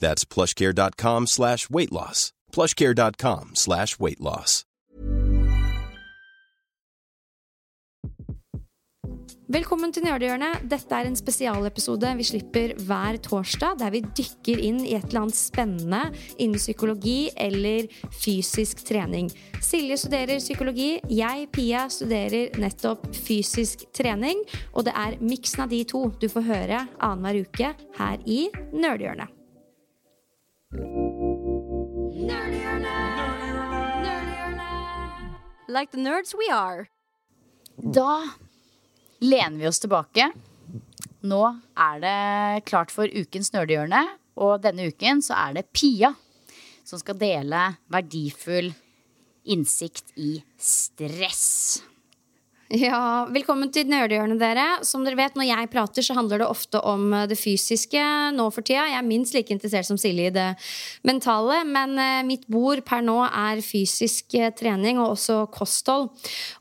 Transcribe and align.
That's 0.00 0.24
plushcare.com 0.24 1.26
slash 1.26 1.70
weight 1.70 1.92
loss. 1.92 2.32
plushcare.com 2.52 3.50
slash 3.54 3.98
weight 4.00 4.20
loss. 4.20 4.64
Velkommen 9.50 9.90
til 9.90 10.04
Nerdehjørnet. 10.06 10.60
Dette 10.70 10.94
er 10.94 11.08
en 11.08 11.16
spesialepisode 11.18 12.12
vi 12.20 12.26
slipper 12.28 12.76
hver 12.86 13.16
torsdag, 13.18 13.80
der 13.80 13.90
vi 13.90 14.04
dykker 14.06 14.62
inn 14.62 14.78
i 14.84 14.92
et 14.94 15.08
eller 15.08 15.24
annet 15.24 15.38
spennende 15.38 16.02
innen 16.36 16.60
psykologi 16.60 17.32
eller 17.34 17.88
fysisk 18.14 18.84
trening. 18.86 19.32
Silje 19.58 19.98
studerer 20.04 20.38
psykologi, 20.38 20.92
jeg, 21.10 21.50
Pia, 21.50 21.88
studerer 21.90 22.54
nettopp 22.62 23.10
fysisk 23.26 23.88
trening. 23.90 24.46
Og 24.70 24.86
det 24.86 24.94
er 24.94 25.18
miksen 25.18 25.66
av 25.66 25.74
de 25.74 25.82
to 25.96 26.06
du 26.22 26.30
får 26.30 26.46
høre 26.46 26.86
annenhver 27.02 27.42
uke 27.42 27.74
her 27.98 28.26
i 28.30 28.44
Nerdehjørnet. 28.70 29.39
Like 30.70 30.86
the 35.90 35.98
nerds 35.98 36.30
we 36.38 36.46
are. 36.52 36.86
Da 37.76 38.30
lener 39.18 39.58
vi 39.58 39.66
oss 39.66 39.80
tilbake. 39.82 40.30
Nå 41.26 41.40
er 41.74 41.98
det 42.04 42.62
klart 42.70 42.94
for 42.94 43.10
ukens 43.10 43.50
nerdehjørne, 43.50 44.04
og 44.38 44.62
denne 44.62 44.86
uken 44.94 45.18
så 45.26 45.34
er 45.48 45.58
det 45.58 45.74
Pia 45.74 46.14
som 46.86 47.02
skal 47.02 47.18
dele 47.18 47.74
verdifull 47.90 48.70
innsikt 49.50 50.14
i 50.22 50.38
stress. 50.54 51.59
Ja, 52.70 53.26
Velkommen 53.26 53.72
til 53.74 53.88
Nerdehjørnet, 53.90 54.38
dere. 54.38 54.64
Som 54.86 55.02
dere 55.02 55.16
vet, 55.18 55.34
Når 55.34 55.48
jeg 55.48 55.70
prater, 55.72 56.04
så 56.06 56.14
handler 56.14 56.38
det 56.38 56.46
ofte 56.46 56.78
om 56.86 57.12
eh, 57.12 57.26
det 57.26 57.34
fysiske 57.34 57.98
nå 58.30 58.44
for 58.54 58.62
tida. 58.62 58.84
Jeg 58.86 58.94
er 58.94 59.08
minst 59.08 59.34
like 59.34 59.50
interessert 59.50 59.88
som 59.88 59.98
Silje 59.98 60.28
i 60.28 60.30
det 60.30 60.46
mentale, 61.02 61.64
men 61.66 61.98
eh, 61.98 62.22
mitt 62.22 62.46
bord 62.46 62.84
per 62.86 63.02
nå 63.02 63.24
er 63.26 63.58
fysisk 63.58 64.36
eh, 64.38 64.52
trening 64.54 65.00
og 65.02 65.16
også 65.16 65.48
kosthold. 65.50 66.12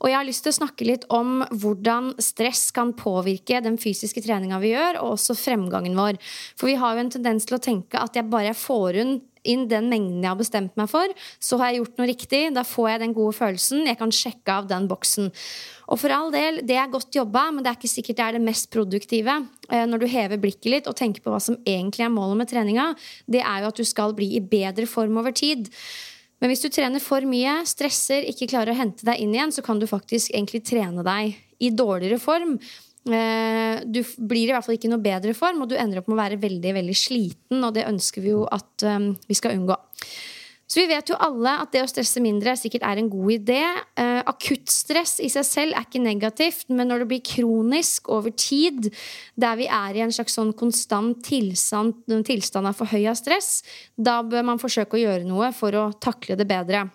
Og 0.02 0.10
jeg 0.10 0.18
har 0.18 0.26
lyst 0.26 0.48
til 0.48 0.56
å 0.56 0.58
snakke 0.58 0.88
litt 0.90 1.06
om 1.14 1.44
hvordan 1.52 2.16
stress 2.18 2.72
kan 2.74 2.96
påvirke 2.98 3.62
den 3.62 3.78
fysiske 3.78 4.26
treninga 4.26 4.58
vi 4.66 4.74
gjør, 4.74 5.04
og 5.04 5.14
også 5.14 5.38
fremgangen 5.38 5.94
vår. 5.94 6.18
For 6.58 6.72
vi 6.72 6.80
har 6.82 6.98
jo 6.98 7.06
en 7.06 7.14
tendens 7.20 7.46
til 7.46 7.60
å 7.60 7.62
tenke 7.62 8.02
at 8.02 8.18
jeg 8.18 8.34
bare 8.34 8.58
får 8.58 8.98
inn 9.06 9.20
inn 9.48 9.68
den 9.72 9.88
mengden 9.92 10.24
jeg 10.24 10.32
har 10.32 10.40
bestemt 10.40 10.76
meg 10.80 10.90
for, 10.92 11.14
så 11.40 11.60
har 11.60 11.72
jeg 11.72 11.84
gjort 11.84 12.02
noe 12.02 12.10
riktig. 12.10 12.42
Da 12.56 12.66
får 12.68 12.90
jeg 12.92 13.04
den 13.04 13.16
gode 13.18 13.38
følelsen. 13.38 13.86
Jeg 13.88 14.00
kan 14.00 14.14
sjekke 14.16 14.58
av 14.60 14.68
den 14.70 14.90
boksen. 14.92 15.32
Og 15.90 16.02
for 16.02 16.14
all 16.14 16.34
del, 16.34 16.62
det 16.68 16.78
er 16.78 16.92
godt 16.92 17.16
jobba, 17.16 17.48
men 17.54 17.66
det 17.66 17.72
er 17.72 17.80
ikke 17.80 17.92
sikkert 17.92 18.20
det 18.20 18.28
er 18.28 18.38
det 18.38 18.46
mest 18.46 18.70
produktive. 18.74 19.40
Eh, 19.70 19.86
når 19.90 20.04
du 20.04 20.08
hever 20.12 20.42
blikket 20.42 20.72
litt 20.74 20.92
og 20.92 20.98
tenker 21.00 21.24
på 21.26 21.34
hva 21.34 21.42
som 21.44 21.58
egentlig 21.64 22.06
er 22.06 22.14
målet 22.14 22.44
med 22.44 22.52
treninga, 22.52 22.92
det 23.32 23.42
er 23.42 23.64
jo 23.64 23.74
at 23.74 23.82
du 23.82 23.88
skal 23.88 24.16
bli 24.18 24.34
i 24.38 24.44
bedre 24.44 24.90
form 24.90 25.18
over 25.22 25.36
tid. 25.36 25.70
Men 26.40 26.54
hvis 26.54 26.64
du 26.64 26.70
trener 26.72 27.04
for 27.04 27.26
mye, 27.28 27.60
stresser, 27.68 28.28
ikke 28.30 28.48
klarer 28.52 28.74
å 28.74 28.80
hente 28.80 29.08
deg 29.08 29.20
inn 29.20 29.34
igjen, 29.36 29.52
så 29.56 29.64
kan 29.66 29.80
du 29.80 29.88
faktisk 29.90 30.32
egentlig 30.32 30.64
trene 30.68 31.04
deg 31.04 31.36
i 31.60 31.72
dårligere 31.76 32.20
form. 32.24 32.56
Eh, 33.08 33.80
du 33.88 34.02
blir 34.18 34.50
i 34.50 34.52
hvert 34.52 34.66
fall 34.66 34.76
ikke 34.76 34.92
noe 34.92 35.04
bedre 35.04 35.36
form, 35.38 35.64
og 35.64 35.72
du 35.72 35.78
ender 35.80 36.02
opp 36.02 36.10
med 36.10 36.18
å 36.18 36.24
være 36.24 36.42
veldig 36.42 36.74
veldig 36.82 36.98
sliten. 36.98 37.64
Og 37.64 37.72
det 37.78 37.88
ønsker 37.88 38.26
vi 38.26 38.34
jo 38.34 38.44
at 38.52 38.86
um, 38.88 39.14
vi 39.30 39.38
skal 39.38 39.56
unngå. 39.56 39.78
Så 40.70 40.84
vi 40.84 40.90
vet 40.92 41.10
jo 41.10 41.16
alle 41.18 41.56
at 41.64 41.72
det 41.74 41.82
å 41.82 41.88
stresse 41.90 42.22
mindre 42.22 42.54
sikkert 42.60 42.84
er 42.86 43.00
en 43.02 43.08
god 43.10 43.32
idé. 43.34 43.64
Uh, 43.98 44.20
Akuttstress 44.30 45.16
i 45.26 45.32
seg 45.34 45.48
selv 45.48 45.74
er 45.74 45.88
ikke 45.88 46.04
negativt, 46.04 46.68
men 46.70 46.92
når 46.92 47.02
det 47.02 47.10
blir 47.10 47.24
kronisk 47.26 48.12
over 48.14 48.36
tid, 48.38 48.92
der 49.34 49.58
vi 49.58 49.66
er 49.66 49.98
i 49.98 50.04
en 50.06 50.14
slags 50.14 50.38
sånn 50.38 50.54
konstant 50.60 51.24
tilstand, 51.26 52.06
tilstand 52.28 52.70
av 52.70 52.78
for 52.78 52.92
høy 52.92 53.08
av 53.10 53.18
stress, 53.18 53.64
da 53.98 54.20
bør 54.22 54.46
man 54.52 54.62
forsøke 54.62 55.00
å 55.00 55.04
gjøre 55.08 55.26
noe 55.26 55.50
for 55.58 55.74
å 55.74 55.90
takle 55.98 56.38
det 56.38 56.46
bedre. 56.52 56.86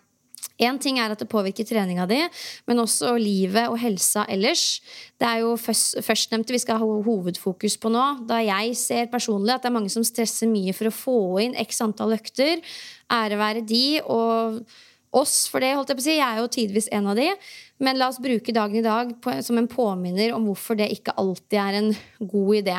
Én 0.62 0.78
ting 0.78 1.00
er 1.02 1.10
at 1.10 1.18
det 1.18 1.26
påvirker 1.30 1.66
treninga 1.66 2.06
di, 2.06 2.20
men 2.68 2.82
også 2.82 3.16
livet 3.18 3.66
og 3.66 3.78
helsa 3.82 4.22
ellers. 4.30 4.78
Det 5.18 5.26
er 5.26 5.42
jo 5.42 5.56
førstnevnte 5.58 6.54
vi 6.54 6.62
skal 6.62 6.78
ha 6.78 6.86
hovedfokus 7.08 7.74
på 7.82 7.90
nå. 7.90 8.04
Da 8.28 8.38
jeg 8.44 8.76
ser 8.78 9.10
personlig 9.10 9.56
at 9.56 9.64
det 9.64 9.72
er 9.72 9.78
mange 9.80 9.90
som 9.90 10.06
stresser 10.06 10.50
mye 10.50 10.74
for 10.76 10.90
å 10.90 10.94
få 10.94 11.18
inn 11.42 11.58
x 11.58 11.82
antall 11.82 12.14
økter. 12.14 12.62
Ære 13.10 13.40
være 13.40 13.66
de, 13.66 13.86
og 14.06 14.62
oss 15.16 15.44
for 15.50 15.62
det, 15.62 15.74
holdt 15.76 15.92
jeg 15.92 15.98
på 15.98 16.02
å 16.02 16.06
si. 16.06 16.16
Jeg 16.18 16.26
er 16.26 16.40
jo 16.40 16.50
tidvis 16.52 16.90
en 16.94 17.08
av 17.12 17.18
de. 17.18 17.28
Men 17.82 17.98
la 17.98 18.06
oss 18.10 18.20
bruke 18.22 18.52
dagen 18.54 18.78
i 18.78 18.84
dag 18.84 19.10
på, 19.22 19.32
som 19.42 19.58
en 19.58 19.68
påminner 19.70 20.34
om 20.36 20.44
hvorfor 20.46 20.78
det 20.78 20.86
ikke 20.94 21.16
alltid 21.18 21.58
er 21.58 21.78
en 21.80 21.88
god 22.20 22.60
idé. 22.60 22.76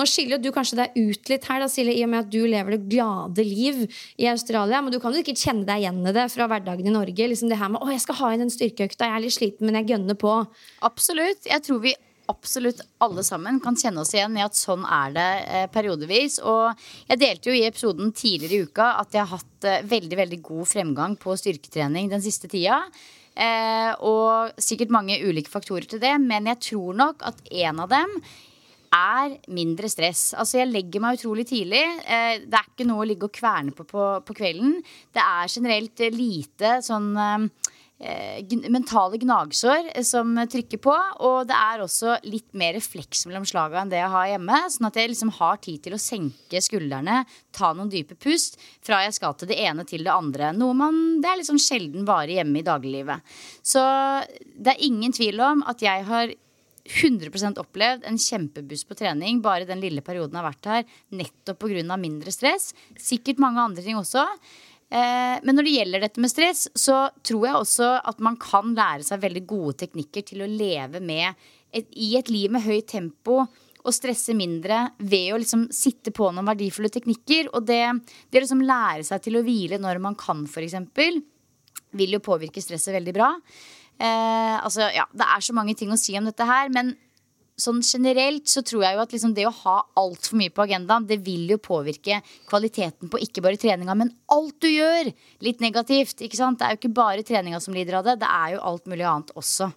Nå 0.00 0.06
skiller 0.08 0.40
du 0.40 0.48
kanskje 0.54 0.78
deg 0.80 0.96
ut 0.96 1.32
litt 1.32 1.48
her, 1.50 1.60
da, 1.60 1.68
Silje, 1.68 1.96
i 1.98 2.04
og 2.06 2.12
med 2.12 2.24
at 2.24 2.30
du 2.32 2.40
lever 2.48 2.76
det 2.76 2.88
glade 2.88 3.44
liv 3.44 3.82
i 4.16 4.28
Australia. 4.32 4.80
Men 4.80 4.94
du 4.94 5.00
kan 5.02 5.12
jo 5.12 5.20
ikke 5.20 5.36
kjenne 5.36 5.68
deg 5.68 5.84
igjen 5.84 6.00
i 6.08 6.14
det 6.16 6.28
fra 6.32 6.48
hverdagen 6.50 6.88
i 6.88 6.94
Norge. 6.94 7.30
Liksom 7.32 7.52
det 7.52 7.60
her 7.60 7.72
med 7.72 7.82
'Å, 7.82 7.92
jeg 7.92 8.04
skal 8.06 8.20
ha 8.22 8.32
inn 8.32 8.44
den 8.46 8.54
styrkeøkta. 8.54 9.08
Jeg 9.08 9.16
er 9.16 9.24
litt 9.26 9.36
sliten, 9.36 9.66
men 9.66 9.76
jeg 9.80 9.92
gønner 9.92 10.16
på'. 10.16 10.46
Absolutt. 10.82 11.44
Jeg 11.44 11.62
tror 11.62 11.80
vi 11.84 11.94
absolutt 12.30 12.82
alle 13.04 13.24
sammen 13.26 13.60
kan 13.62 13.78
kjenne 13.78 14.04
oss 14.04 14.14
igjen 14.14 14.38
i 14.38 14.44
at 14.44 14.58
sånn 14.58 14.84
er 14.86 15.14
det 15.16 15.30
eh, 15.44 15.68
periodevis. 15.72 16.40
Og 16.46 16.82
jeg 17.10 17.20
delte 17.20 17.50
jo 17.50 17.56
i 17.58 17.64
episoden 17.68 18.12
tidligere 18.16 18.60
i 18.60 18.68
uka 18.68 18.92
at 19.02 19.16
jeg 19.16 19.26
har 19.26 19.40
hatt 19.40 19.68
eh, 19.68 19.86
veldig, 19.90 20.20
veldig 20.24 20.42
god 20.46 20.70
fremgang 20.70 21.16
på 21.20 21.36
styrketrening 21.38 22.12
den 22.12 22.22
siste 22.24 22.50
tida. 22.50 22.82
Eh, 23.40 23.90
og 24.04 24.54
sikkert 24.60 24.92
mange 24.92 25.18
ulike 25.22 25.52
faktorer 25.52 25.86
til 25.88 26.02
det, 26.02 26.14
men 26.22 26.48
jeg 26.50 26.64
tror 26.72 26.96
nok 26.98 27.26
at 27.30 27.42
en 27.62 27.84
av 27.84 27.92
dem 27.92 28.16
er 28.90 29.36
mindre 29.54 29.88
stress. 29.90 30.32
Altså 30.34 30.58
Jeg 30.60 30.72
legger 30.72 31.02
meg 31.02 31.20
utrolig 31.20 31.46
tidlig. 31.48 31.82
Eh, 32.04 32.42
det 32.42 32.58
er 32.58 32.70
ikke 32.72 32.88
noe 32.88 33.04
å 33.04 33.08
ligge 33.08 33.28
og 33.28 33.34
kverne 33.36 33.74
på, 33.74 33.86
på 33.86 34.08
på, 34.26 34.36
kvelden. 34.36 34.80
Det 35.14 35.22
er 35.22 35.52
generelt 35.52 36.02
lite 36.14 36.80
sånn 36.84 37.12
eh, 37.14 37.70
mentale 38.00 39.18
gnagsår 39.20 39.90
eh, 39.94 40.02
som 40.02 40.32
trykker 40.48 40.80
på. 40.80 40.94
Og 41.20 41.46
det 41.48 41.56
er 41.56 41.84
også 41.84 42.16
litt 42.24 42.48
mer 42.56 42.74
refleks 42.74 43.26
mellom 43.28 43.44
slaga 43.48 43.80
enn 43.82 43.92
det 43.92 44.00
jeg 44.00 44.12
har 44.14 44.28
hjemme. 44.32 44.60
Sånn 44.72 44.88
at 44.88 44.96
jeg 44.96 45.12
liksom 45.12 45.32
har 45.36 45.60
tid 45.60 45.82
til 45.84 45.96
å 45.96 46.00
senke 46.00 46.62
skuldrene, 46.64 47.24
ta 47.52 47.72
noen 47.74 47.92
dype 47.92 48.16
pust 48.16 48.60
fra 48.86 49.02
jeg 49.04 49.16
skal 49.18 49.36
til 49.36 49.50
det 49.52 49.60
ene 49.60 49.84
til 49.84 50.04
det 50.06 50.14
andre. 50.14 50.52
Noe 50.56 50.76
man 50.76 51.00
det 51.20 51.28
er 51.30 51.40
liksom 51.42 51.60
sjelden 51.60 52.06
varer 52.08 52.40
hjemme 52.40 52.60
i 52.62 52.66
dagliglivet. 52.66 53.34
Så 53.62 53.82
det 54.56 54.74
er 54.74 54.86
ingen 54.86 55.12
tvil 55.12 55.42
om 55.44 55.66
at 55.68 55.84
jeg 55.84 56.06
har 56.08 56.32
100% 56.90 57.60
opplevd 57.60 58.06
en 58.08 58.18
kjempebuss 58.18 58.86
på 58.88 58.96
trening 58.98 59.42
bare 59.44 59.68
den 59.68 59.82
lille 59.82 60.02
perioden 60.04 60.34
jeg 60.34 60.42
har 60.42 60.48
vært 60.48 60.70
her, 60.70 60.96
nettopp 61.12 61.60
pga. 61.62 61.96
mindre 62.00 62.32
stress. 62.34 62.72
Sikkert 62.98 63.38
mange 63.38 63.60
andre 63.60 63.84
ting 63.84 63.98
også. 64.00 64.24
Eh, 64.90 65.38
men 65.46 65.54
når 65.54 65.66
det 65.66 65.74
gjelder 65.76 66.04
dette 66.04 66.22
med 66.22 66.32
stress, 66.32 66.66
så 66.74 67.04
tror 67.26 67.46
jeg 67.46 67.58
også 67.60 67.90
at 68.10 68.22
man 68.26 68.38
kan 68.42 68.74
lære 68.74 69.06
seg 69.06 69.22
veldig 69.22 69.44
gode 69.50 69.76
teknikker 69.84 70.26
til 70.26 70.42
å 70.42 70.50
leve 70.50 71.02
med 71.02 71.30
et, 71.70 71.86
i 71.94 72.16
et 72.18 72.30
liv 72.32 72.50
med 72.50 72.66
høyt 72.66 72.90
tempo 72.90 73.44
og 73.80 73.94
stresse 73.96 74.34
mindre 74.36 74.90
ved 74.98 75.30
å 75.32 75.40
liksom 75.40 75.68
sitte 75.72 76.12
på 76.12 76.28
noen 76.34 76.48
verdifulle 76.50 76.90
teknikker. 76.92 77.52
Og 77.54 77.68
det, 77.68 77.84
det 78.28 78.40
å 78.40 78.44
liksom 78.44 78.64
lære 78.66 79.06
seg 79.06 79.22
til 79.24 79.38
å 79.38 79.44
hvile 79.46 79.78
når 79.80 80.02
man 80.02 80.18
kan, 80.18 80.42
f.eks., 80.48 80.76
vil 81.96 82.14
jo 82.14 82.22
påvirke 82.22 82.62
stresset 82.62 82.94
veldig 82.94 83.14
bra. 83.14 83.30
Eh, 84.00 84.56
altså, 84.58 84.90
ja, 84.94 85.06
det 85.14 85.26
er 85.26 85.46
så 85.46 85.54
mange 85.56 85.76
ting 85.78 85.90
å 85.92 85.98
si 86.00 86.16
om 86.18 86.28
dette 86.28 86.46
her, 86.46 86.70
men 86.74 86.92
sånn 87.62 87.82
generelt 87.84 88.48
så 88.50 88.62
tror 88.66 88.84
jeg 88.86 88.96
jo 88.96 89.02
at 89.04 89.12
liksom 89.14 89.34
det 89.36 89.46
å 89.48 89.54
ha 89.62 89.76
altfor 90.00 90.40
mye 90.40 90.52
på 90.54 90.64
agendaen, 90.64 91.06
det 91.08 91.20
vil 91.26 91.50
jo 91.52 91.60
påvirke 91.62 92.20
kvaliteten 92.50 93.12
på 93.12 93.20
ikke 93.26 93.44
bare 93.44 93.60
treninga, 93.60 93.96
men 93.98 94.14
alt 94.32 94.56
du 94.62 94.70
gjør, 94.70 95.12
litt 95.44 95.62
negativt. 95.64 96.20
ikke 96.20 96.40
sant? 96.40 96.60
Det 96.60 96.66
er 96.66 96.74
jo 96.74 96.82
ikke 96.82 96.96
bare 96.96 97.26
treninga 97.26 97.60
som 97.62 97.76
lider 97.76 98.00
av 98.00 98.08
det, 98.08 98.18
det 98.24 98.30
er 98.30 98.56
jo 98.56 98.64
alt 98.72 98.90
mulig 98.90 99.06
annet 99.06 99.32
også. 99.38 99.70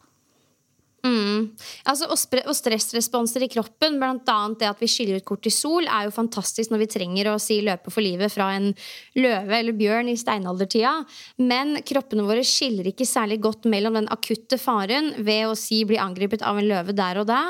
Mm. 1.03 1.49
Altså, 1.91 2.07
og, 2.07 2.55
stressresponser 2.55 3.43
i 3.43 3.49
kroppen, 3.51 3.97
bl.a. 3.99 4.37
det 4.59 4.69
at 4.69 4.79
vi 4.79 4.87
skiller 4.87 5.19
ut 5.19 5.25
kortisol, 5.27 5.83
er 5.83 6.07
jo 6.07 6.13
fantastisk 6.15 6.71
når 6.71 6.85
vi 6.85 6.89
trenger 6.93 7.29
å 7.33 7.39
si 7.43 7.57
løpe 7.65 7.91
for 7.91 8.05
livet 8.05 8.31
fra 8.31 8.53
en 8.55 8.69
løve 9.19 9.57
eller 9.57 9.75
bjørn 9.75 10.13
i 10.13 10.15
steinaldertida. 10.19 10.93
Men 11.43 11.75
kroppene 11.83 12.23
våre 12.27 12.45
skiller 12.47 12.87
ikke 12.87 13.07
særlig 13.09 13.41
godt 13.43 13.67
mellom 13.67 13.99
den 13.99 14.07
akutte 14.15 14.59
faren 14.61 15.11
ved 15.19 15.49
å 15.49 15.57
si 15.59 15.81
bli 15.87 15.99
angrepet 15.99 16.45
av 16.47 16.61
en 16.61 16.69
løve 16.71 16.95
der 16.95 17.19
og 17.19 17.27
da, 17.27 17.41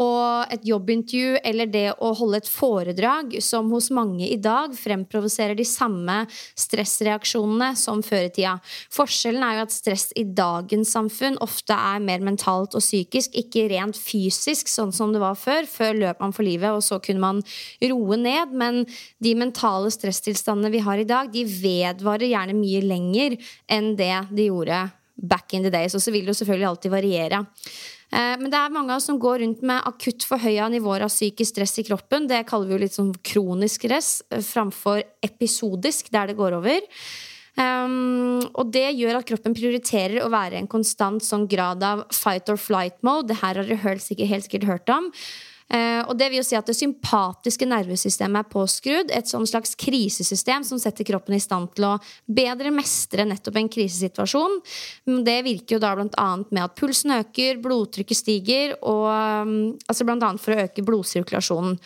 og 0.00 0.52
et 0.52 0.64
jobbintervju 0.66 1.38
eller 1.46 1.70
det 1.70 1.86
å 2.02 2.10
holde 2.18 2.40
et 2.42 2.50
foredrag 2.50 3.36
som 3.44 3.70
hos 3.74 3.90
mange 3.94 4.26
i 4.26 4.38
dag 4.40 4.74
fremprovoserer 4.76 5.54
de 5.58 5.66
samme 5.68 6.24
stressreaksjonene 6.58 7.70
som 7.78 8.02
før 8.04 8.26
i 8.28 8.32
tida. 8.34 8.56
Forskjellen 8.94 9.44
er 9.46 9.58
jo 9.58 9.66
at 9.66 9.74
stress 9.74 10.08
i 10.18 10.24
dagens 10.26 10.94
samfunn 10.96 11.38
ofte 11.44 11.76
er 11.76 12.02
mer 12.02 12.24
mentalt 12.26 12.74
og 12.74 12.82
psykisk, 12.82 13.36
ikke 13.38 13.68
rent 13.72 13.98
fysisk, 13.98 14.70
sånn 14.70 14.92
som 14.94 15.14
det 15.14 15.22
var 15.22 15.38
før. 15.38 15.68
Før 15.70 15.94
løp 16.00 16.24
man 16.24 16.34
for 16.34 16.46
livet, 16.46 16.74
og 16.74 16.82
så 16.84 17.00
kunne 17.02 17.22
man 17.22 17.44
roe 17.90 18.18
ned. 18.20 18.54
Men 18.54 18.82
de 19.22 19.36
mentale 19.38 19.92
stresstilstandene 19.94 20.72
vi 20.74 20.82
har 20.84 21.00
i 21.00 21.08
dag, 21.08 21.30
de 21.32 21.46
vedvarer 21.46 22.30
gjerne 22.32 22.58
mye 22.58 22.84
lenger 22.84 23.38
enn 23.70 23.94
det 23.98 24.14
de 24.34 24.50
gjorde 24.50 24.84
back 25.14 25.54
in 25.54 25.62
the 25.62 25.70
days. 25.70 25.94
Og 25.94 26.02
så 26.02 26.12
vil 26.14 26.24
det 26.24 26.34
jo 26.34 26.40
selvfølgelig 26.42 26.70
alltid 26.70 26.94
variere. 26.94 27.44
Eh, 28.12 28.34
men 28.40 28.50
det 28.52 28.58
er 28.58 28.72
mange 28.74 28.92
av 28.92 29.00
oss 29.00 29.08
som 29.10 29.20
går 29.20 29.40
rundt 29.42 29.62
med 29.66 29.84
akutt 29.88 30.26
forhøya 30.28 30.68
nivåer 30.72 31.06
av 31.06 31.12
psykisk 31.12 31.54
stress 31.54 31.78
i 31.80 31.86
kroppen. 31.86 32.28
Det 32.30 32.44
kaller 32.48 32.70
vi 32.70 32.76
jo 32.76 32.82
litt 32.84 32.96
sånn 32.96 33.14
kronisk 33.24 33.86
stress 33.86 34.10
eh, 34.30 34.42
framfor 34.44 35.02
episodisk, 35.24 36.12
der 36.14 36.30
det 36.30 36.38
går 36.40 36.58
over. 36.60 36.84
Um, 37.54 38.42
og 38.58 38.72
det 38.74 38.88
gjør 38.98 39.20
at 39.20 39.28
kroppen 39.28 39.54
prioriterer 39.54 40.24
å 40.24 40.30
være 40.32 40.58
en 40.58 40.66
konstant 40.70 41.22
sånn 41.22 41.44
grad 41.46 41.84
av 41.86 42.02
fight 42.10 42.50
or 42.50 42.58
flight 42.58 42.96
mode. 43.06 43.28
Det 43.30 43.38
her 43.44 43.60
har 43.60 43.68
dere 43.68 43.82
helt 43.84 44.02
sikkert, 44.02 44.30
helt 44.32 44.48
sikkert 44.48 44.70
hørt 44.72 44.90
om. 44.90 45.12
Uh, 45.72 46.04
og 46.04 46.12
Det 46.20 46.28
vil 46.28 46.38
jo 46.42 46.44
si 46.46 46.56
at 46.58 46.68
det 46.68 46.76
sympatiske 46.76 47.66
nervesystemet 47.66 48.42
er 48.42 48.50
påskrudd. 48.52 49.12
Et 49.16 49.28
sånn 49.30 49.46
slags 49.48 49.72
krisesystem 49.80 50.66
som 50.66 50.80
setter 50.80 51.08
kroppen 51.08 51.36
i 51.36 51.42
stand 51.42 51.72
til 51.74 51.88
å 51.88 51.94
bedre 52.28 52.72
mestre 52.74 53.24
nettopp 53.28 53.56
en 53.58 53.70
krisesituasjon. 53.72 54.60
Det 55.24 55.38
virker 55.46 55.78
jo 55.78 55.82
da 55.82 55.94
bl.a. 55.96 56.28
med 56.50 56.62
at 56.66 56.76
pulsen 56.78 57.16
øker, 57.16 57.62
blodtrykket 57.64 58.20
stiger, 58.20 58.76
og, 58.82 59.08
um, 59.08 59.56
altså 59.88 60.06
bl.a. 60.06 60.34
for 60.40 60.54
å 60.54 60.66
øke 60.66 60.84
blodsirkulasjonen. 60.84 61.78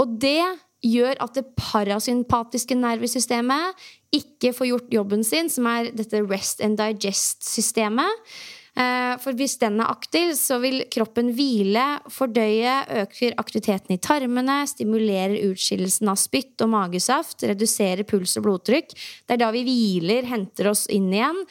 Og 0.00 0.16
det 0.22 0.40
gjør 0.82 1.20
at 1.22 1.36
det 1.36 1.44
parasympatiske 1.58 2.74
nervesystemet 2.74 3.84
ikke 4.12 4.50
får 4.56 4.68
gjort 4.72 4.96
jobben 4.96 5.22
sin, 5.24 5.52
som 5.52 5.68
er 5.70 5.92
dette 5.94 6.24
rest 6.24 6.64
and 6.64 6.80
digest-systemet. 6.80 8.24
Eh, 8.72 9.18
for 9.20 9.36
hvis 9.36 9.58
den 9.60 9.82
er 9.84 9.90
aktiv, 9.92 10.32
så 10.38 10.56
vil 10.62 10.86
kroppen 10.92 11.34
hvile, 11.36 11.84
fordøye, 12.12 12.76
øker 13.02 13.36
aktiviteten 13.40 13.92
i 13.92 14.00
tarmene, 14.00 14.62
stimulerer 14.70 15.36
utskillelsen 15.50 16.08
av 16.08 16.16
spytt 16.20 16.64
og 16.64 16.72
magesaft, 16.72 17.44
reduserer 17.44 18.06
puls 18.08 18.38
og 18.40 18.46
blodtrykk. 18.46 18.94
Det 19.28 19.36
er 19.36 19.42
da 19.44 19.50
vi 19.52 19.66
hviler, 19.66 20.28
henter 20.30 20.70
oss 20.72 20.86
inn 20.88 21.10
igjen. 21.12 21.44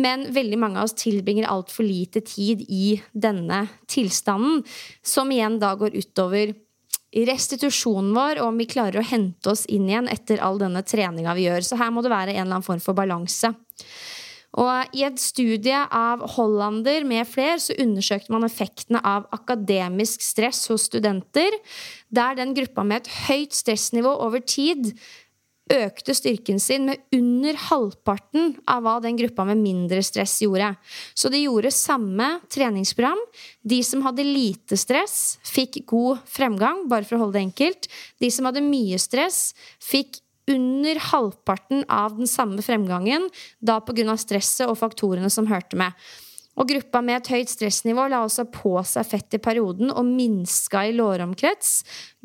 Men 0.00 0.24
veldig 0.32 0.56
mange 0.56 0.80
av 0.80 0.88
oss 0.88 0.96
tilbringer 0.96 1.50
altfor 1.52 1.84
lite 1.84 2.22
tid 2.24 2.64
i 2.72 2.96
denne 3.12 3.66
tilstanden, 3.92 4.62
som 5.04 5.28
igjen 5.34 5.60
da 5.60 5.74
går 5.76 5.98
utover 5.98 6.54
restitusjonen 7.12 8.14
vår, 8.16 8.40
og 8.40 8.54
om 8.54 8.62
vi 8.62 8.70
klarer 8.70 9.02
å 9.02 9.04
hente 9.04 9.52
oss 9.52 9.66
inn 9.68 9.90
igjen 9.90 10.08
etter 10.08 10.40
all 10.40 10.56
denne 10.62 10.80
treninga 10.80 11.36
vi 11.36 11.44
gjør. 11.50 11.68
Så 11.68 11.76
her 11.76 11.92
må 11.92 12.00
det 12.00 12.14
være 12.14 12.32
en 12.32 12.46
eller 12.46 12.56
annen 12.56 12.64
form 12.64 12.80
for 12.80 12.96
balanse. 12.96 13.52
Og 14.60 14.96
I 14.96 15.06
et 15.06 15.20
studie 15.22 15.80
av 15.96 16.26
hollander 16.34 17.06
med 17.08 17.24
fler 17.28 17.56
så 17.62 17.76
undersøkte 17.80 18.34
man 18.34 18.44
effektene 18.44 19.00
av 19.00 19.24
akademisk 19.32 20.24
stress 20.24 20.66
hos 20.68 20.90
studenter, 20.90 21.56
der 22.12 22.36
den 22.36 22.52
gruppa 22.56 22.84
med 22.84 23.02
et 23.02 23.12
høyt 23.30 23.56
stressnivå 23.56 24.12
over 24.26 24.44
tid 24.44 24.92
økte 25.72 26.14
styrken 26.16 26.58
sin 26.60 26.88
med 26.90 27.02
under 27.14 27.56
halvparten 27.68 28.56
av 28.68 28.82
hva 28.84 28.96
den 29.02 29.16
gruppa 29.16 29.46
med 29.48 29.60
mindre 29.62 30.02
stress 30.04 30.40
gjorde. 30.44 30.72
Så 31.14 31.30
de 31.32 31.44
gjorde 31.44 31.72
samme 31.74 32.28
treningsprogram. 32.52 33.20
De 33.62 33.80
som 33.86 34.02
hadde 34.06 34.26
lite 34.26 34.76
stress, 34.80 35.38
fikk 35.46 35.82
god 35.90 36.22
fremgang, 36.28 36.86
bare 36.90 37.06
for 37.08 37.16
å 37.16 37.24
holde 37.24 37.38
det 37.38 37.46
enkelt. 37.46 37.88
De 38.20 38.30
som 38.34 38.48
hadde 38.48 38.64
mye 38.66 39.00
stress, 39.00 39.52
fikk 39.82 40.20
under 40.50 40.98
halvparten 41.12 41.84
av 41.88 42.16
den 42.18 42.26
samme 42.26 42.62
fremgangen, 42.62 43.28
da 43.60 43.78
pga. 43.80 44.16
stresset 44.18 44.68
og 44.68 44.78
faktorene 44.80 45.30
som 45.30 45.46
hørte 45.50 45.78
med. 45.78 45.92
Og 46.60 46.68
gruppa 46.68 47.00
med 47.00 47.16
et 47.16 47.30
høyt 47.32 47.48
stressnivå 47.48 48.04
la 48.12 48.20
også 48.26 48.44
på 48.52 48.74
seg 48.84 49.06
fett 49.08 49.36
i 49.38 49.40
perioden 49.40 49.88
og 49.88 50.04
minska 50.04 50.82
i 50.84 50.92
låromkrets. 50.92 51.70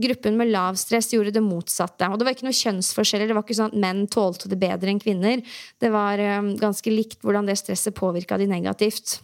Gruppen 0.03 0.35
med 0.39 0.51
lav 0.51 0.75
stress 0.79 1.13
gjorde 1.13 1.31
det 1.37 1.43
motsatte. 1.45 2.09
Og 2.11 2.19
det 2.19 2.27
var 2.27 2.35
ikke 2.35 2.49
noe 2.49 2.57
kjønnsforskjeller. 2.57 3.29
Det 3.29 3.37
var 3.37 3.45
ikke 3.47 3.59
sånn 3.61 3.71
at 3.71 3.81
menn 3.85 4.03
tålte 4.11 4.51
det 4.51 4.59
bedre 4.59 4.91
enn 4.91 4.99
kvinner. 4.99 5.39
Det 5.79 5.93
var 5.93 6.19
um, 6.19 6.51
ganske 6.59 6.91
likt 6.91 7.23
hvordan 7.23 7.47
det 7.47 7.55
stresset 7.61 7.95
påvirka 7.95 8.39
de 8.41 8.49
negativt. 8.51 9.21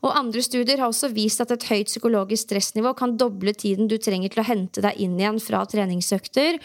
Og 0.00 0.14
andre 0.16 0.40
studier 0.44 0.80
har 0.80 0.88
også 0.88 1.10
vist 1.12 1.42
at 1.44 1.50
et 1.52 1.66
høyt 1.68 1.90
psykologisk 1.90 2.48
stressnivå 2.48 2.94
kan 2.96 3.16
doble 3.20 3.52
tiden 3.56 3.88
du 3.90 3.98
trenger 4.00 4.32
til 4.32 4.42
å 4.42 4.46
hente 4.48 4.84
deg 4.84 5.00
inn 5.04 5.18
igjen 5.20 5.40
fra 5.44 5.60
treningsøkter, 5.68 6.56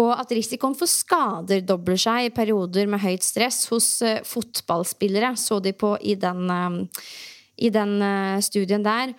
og 0.00 0.14
at 0.16 0.32
risikoen 0.32 0.76
for 0.78 0.88
skader 0.88 1.60
dobler 1.68 2.00
seg 2.00 2.28
i 2.28 2.34
perioder 2.34 2.88
med 2.88 3.02
høyt 3.04 3.26
stress 3.26 3.66
hos 3.72 3.90
uh, 4.06 4.22
fotballspillere, 4.24 5.34
så 5.36 5.60
de 5.60 5.74
på 5.76 5.94
i 6.00 6.16
den, 6.20 6.48
uh, 6.48 7.04
i 7.60 7.72
den 7.74 7.98
uh, 8.00 8.40
studien 8.44 8.86
der. 8.86 9.12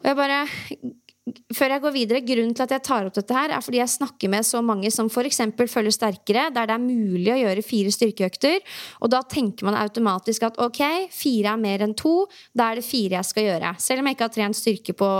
Og 0.00 0.08
jeg 0.08 0.16
bare 0.16 0.38
før 1.54 1.74
jeg 1.74 1.82
går 1.82 1.92
videre, 1.94 2.22
Grunnen 2.24 2.54
til 2.56 2.64
at 2.64 2.72
jeg 2.74 2.84
tar 2.86 3.06
opp 3.06 3.14
dette, 3.16 3.34
her 3.36 3.52
er 3.54 3.62
fordi 3.62 3.80
jeg 3.80 3.92
snakker 3.92 4.30
med 4.32 4.46
så 4.46 4.62
mange 4.64 4.90
som 4.94 5.10
f.eks. 5.10 5.40
følger 5.70 5.94
sterkere, 5.94 6.46
der 6.54 6.70
det 6.70 6.76
er 6.76 6.82
mulig 6.82 7.32
å 7.34 7.38
gjøre 7.38 7.64
fire 7.66 7.92
styrkeøkter. 7.94 8.60
Og 9.04 9.12
da 9.12 9.22
tenker 9.28 9.68
man 9.68 9.78
automatisk 9.78 10.48
at 10.48 10.60
ok, 10.62 10.82
fire 11.14 11.54
er 11.54 11.60
mer 11.60 11.84
enn 11.86 11.96
to, 11.98 12.24
da 12.56 12.70
er 12.70 12.80
det 12.80 12.88
fire 12.88 13.20
jeg 13.20 13.30
skal 13.30 13.48
gjøre. 13.50 13.74
Selv 13.82 14.02
om 14.02 14.08
jeg 14.08 14.18
ikke 14.18 14.28
har 14.30 14.36
trent 14.38 14.60
styrke 14.60 14.96
på 14.96 15.10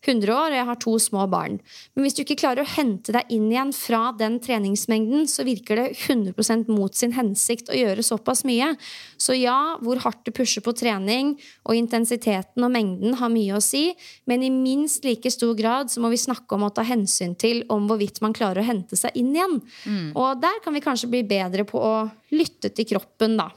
100 0.00 0.32
år, 0.32 0.48
og 0.48 0.56
jeg 0.56 0.66
har 0.68 0.78
to 0.80 0.94
små 1.02 1.26
barn. 1.28 1.58
Men 1.92 2.06
hvis 2.06 2.16
du 2.16 2.22
ikke 2.22 2.38
klarer 2.40 2.64
å 2.64 2.72
hente 2.72 3.12
deg 3.12 3.28
inn 3.34 3.50
igjen 3.50 3.72
fra 3.76 4.14
den 4.16 4.38
treningsmengden, 4.40 5.26
så 5.28 5.44
virker 5.44 5.76
det 5.76 5.86
100 6.08 6.72
mot 6.72 6.96
sin 6.96 7.12
hensikt 7.16 7.68
å 7.68 7.76
gjøre 7.76 8.04
såpass 8.06 8.42
mye. 8.48 8.72
Så 9.20 9.36
ja, 9.36 9.76
hvor 9.84 10.00
hardt 10.00 10.24
du 10.24 10.32
pusher 10.32 10.64
på 10.64 10.72
trening, 10.76 11.34
og 11.68 11.76
intensiteten 11.76 12.64
og 12.64 12.72
mengden 12.72 13.18
har 13.20 13.32
mye 13.32 13.58
å 13.58 13.62
si, 13.64 13.90
men 14.30 14.44
i 14.46 14.52
minst 14.54 15.04
like 15.04 15.30
stor 15.32 15.52
grad 15.58 15.92
så 15.92 16.00
må 16.00 16.12
vi 16.12 16.20
snakke 16.20 16.56
om 16.56 16.64
å 16.64 16.72
ta 16.72 16.86
hensyn 16.86 17.36
til 17.36 17.66
om 17.68 17.88
hvorvidt 17.90 18.22
man 18.24 18.36
klarer 18.36 18.64
å 18.64 18.68
hente 18.70 18.96
seg 18.96 19.16
inn 19.20 19.34
igjen. 19.36 19.60
Mm. 19.84 20.10
Og 20.16 20.40
der 20.40 20.62
kan 20.64 20.76
vi 20.76 20.84
kanskje 20.84 21.12
bli 21.12 21.24
bedre 21.28 21.68
på 21.68 21.80
å 21.80 21.94
lytte 22.32 22.72
til 22.72 22.88
kroppen, 22.94 23.36
da. 23.40 23.50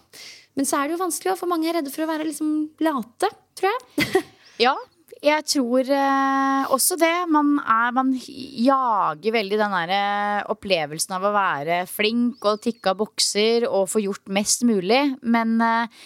Men 0.57 0.67
så 0.69 0.79
er 0.79 0.89
det 0.89 0.97
jo 0.97 1.03
vanskelig, 1.05 1.37
for 1.39 1.49
mange 1.49 1.69
er 1.69 1.79
redde 1.79 1.93
for 1.93 2.05
å 2.05 2.09
være 2.11 2.27
liksom 2.27 2.51
late, 2.83 3.29
tror 3.57 3.71
jeg. 3.71 4.25
ja, 4.67 4.75
jeg 5.23 5.45
tror 5.47 5.87
eh, 5.87 6.73
også 6.73 6.97
det. 6.99 7.13
Man, 7.31 7.55
er, 7.61 7.93
man 7.95 8.11
jager 8.17 9.35
veldig 9.35 9.59
den 9.61 9.75
der 9.77 9.93
eh, 9.95 10.51
opplevelsen 10.51 11.15
av 11.15 11.27
å 11.29 11.33
være 11.35 11.83
flink 11.89 12.43
og 12.49 12.61
tikke 12.65 12.91
av 12.91 12.99
bokser 12.99 13.67
og 13.69 13.87
få 13.91 14.03
gjort 14.03 14.31
mest 14.35 14.65
mulig. 14.67 15.01
Men 15.23 15.55
eh, 15.63 16.03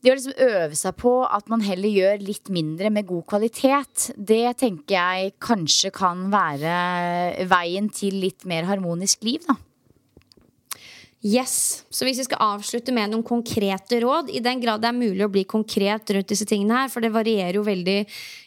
det 0.00 0.12
å 0.12 0.16
liksom 0.16 0.38
øve 0.46 0.78
seg 0.78 0.94
på 1.00 1.14
at 1.26 1.50
man 1.52 1.64
heller 1.66 1.90
gjør 1.92 2.22
litt 2.24 2.52
mindre 2.54 2.92
med 2.94 3.08
god 3.08 3.26
kvalitet, 3.34 4.12
det 4.16 4.56
tenker 4.62 4.96
jeg 4.96 5.34
kanskje 5.42 5.90
kan 5.92 6.28
være 6.32 7.48
veien 7.50 7.90
til 7.92 8.22
litt 8.22 8.46
mer 8.48 8.70
harmonisk 8.70 9.26
liv, 9.26 9.42
da. 9.48 9.58
Yes, 11.20 11.84
Så 11.92 12.06
hvis 12.06 12.16
vi 12.16 12.24
skal 12.24 12.40
avslutte 12.40 12.94
med 12.96 13.10
noen 13.12 13.24
konkrete 13.26 13.98
råd, 14.00 14.30
i 14.32 14.40
den 14.40 14.60
grad 14.62 14.80
det 14.80 14.88
er 14.88 14.96
mulig 14.96 15.20
å 15.26 15.28
bli 15.28 15.42
konkret 15.44 16.08
rundt 16.16 16.30
disse 16.32 16.46
tingene 16.48 16.78
her, 16.78 16.88
for 16.88 17.04
det 17.04 17.10
varierer 17.12 17.58
jo 17.58 17.64
veldig 17.66 17.96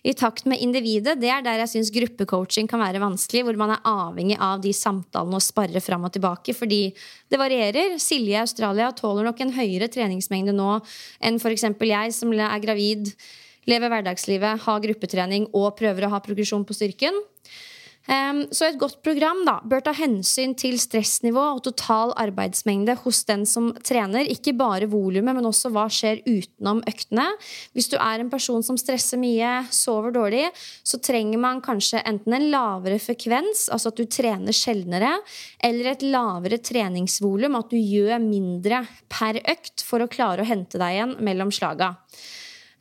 i 0.10 0.14
takt 0.18 0.48
med 0.50 0.58
individet, 0.58 1.20
det 1.22 1.30
er 1.30 1.44
der 1.46 1.62
jeg 1.62 1.70
syns 1.70 1.92
gruppecoaching 1.94 2.66
kan 2.72 2.82
være 2.82 3.04
vanskelig, 3.04 3.44
hvor 3.46 3.60
man 3.62 3.76
er 3.76 3.86
avhengig 3.86 4.40
av 4.42 4.64
de 4.64 4.74
samtalene 4.74 5.38
og 5.38 5.46
sparre 5.46 5.84
fram 5.86 6.08
og 6.10 6.16
tilbake, 6.16 6.56
fordi 6.58 6.82
det 7.30 7.38
varierer. 7.38 8.00
Silje 8.02 8.34
i 8.34 8.42
Australia 8.42 8.90
tåler 8.98 9.30
nok 9.30 9.46
en 9.46 9.54
høyere 9.54 9.92
treningsmengde 9.94 10.58
nå 10.58 10.80
enn 11.22 11.38
f.eks. 11.38 11.68
jeg, 11.78 12.18
som 12.18 12.34
er 12.34 12.58
gravid, 12.64 13.14
lever 13.70 13.94
hverdagslivet, 13.94 14.66
har 14.66 14.82
gruppetrening 14.88 15.46
og 15.54 15.76
prøver 15.78 16.08
å 16.08 16.16
ha 16.16 16.24
progresjon 16.26 16.66
på 16.66 16.74
styrken. 16.82 17.22
Så 18.04 18.68
et 18.68 18.80
godt 18.80 18.98
program 19.06 19.46
da, 19.48 19.56
bør 19.64 19.80
ta 19.86 19.94
hensyn 19.96 20.52
til 20.60 20.76
stressnivå 20.82 21.44
og 21.56 21.62
total 21.64 22.12
arbeidsmengde 22.20 22.98
hos 23.00 23.22
den 23.30 23.46
som 23.48 23.70
trener. 23.80 24.28
Ikke 24.28 24.52
bare 24.60 24.90
volumet, 24.92 25.32
men 25.38 25.48
også 25.48 25.72
hva 25.72 25.86
skjer 25.88 26.20
utenom 26.28 26.82
øktene. 26.90 27.30
Hvis 27.72 27.88
du 27.94 27.96
er 27.96 28.20
en 28.20 28.32
person 28.34 28.66
som 28.66 28.80
stresser 28.80 29.22
mye, 29.22 29.54
sover 29.72 30.12
dårlig, 30.16 30.50
så 30.84 31.00
trenger 31.00 31.40
man 31.40 31.64
kanskje 31.64 32.04
enten 32.04 32.36
en 32.36 32.50
lavere 32.52 33.00
frekvens, 33.00 33.70
altså 33.72 33.94
at 33.94 34.04
du 34.04 34.06
trener 34.12 34.56
sjeldnere, 34.56 35.16
eller 35.64 35.94
et 35.94 36.04
lavere 36.04 36.60
treningsvolum, 36.60 37.56
at 37.56 37.72
du 37.72 37.80
gjør 37.80 38.20
mindre 38.20 38.84
per 39.08 39.40
økt 39.48 39.88
for 39.88 40.04
å 40.04 40.12
klare 40.12 40.44
å 40.44 40.50
hente 40.52 40.82
deg 40.82 41.00
igjen 41.00 41.20
mellom 41.24 41.56
slaga. 41.56 41.94